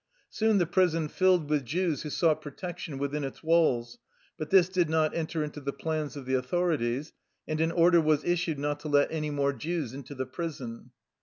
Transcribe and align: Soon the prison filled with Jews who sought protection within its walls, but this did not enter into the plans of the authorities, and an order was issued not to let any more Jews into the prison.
Soon 0.31 0.57
the 0.57 0.65
prison 0.65 1.07
filled 1.09 1.47
with 1.47 1.63
Jews 1.63 2.01
who 2.01 2.09
sought 2.09 2.41
protection 2.41 2.97
within 2.97 3.23
its 3.23 3.43
walls, 3.43 3.99
but 4.35 4.49
this 4.49 4.67
did 4.67 4.89
not 4.89 5.15
enter 5.15 5.43
into 5.43 5.61
the 5.61 5.71
plans 5.71 6.15
of 6.15 6.25
the 6.25 6.33
authorities, 6.33 7.13
and 7.47 7.61
an 7.61 7.71
order 7.71 8.01
was 8.01 8.23
issued 8.25 8.57
not 8.57 8.79
to 8.79 8.87
let 8.87 9.11
any 9.11 9.29
more 9.29 9.53
Jews 9.53 9.93
into 9.93 10.15
the 10.15 10.25
prison. 10.25 10.89